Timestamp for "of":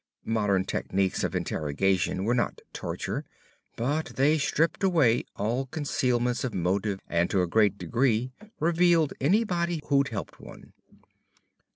1.23-1.35, 6.43-6.55